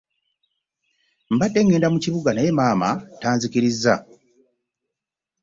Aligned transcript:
Mbadde 1.33 1.59
ngenda 1.65 1.87
mu 1.93 1.99
kibuga 2.03 2.29
naye 2.33 2.49
maama 2.59 2.89
tanzikiriza. 3.21 3.93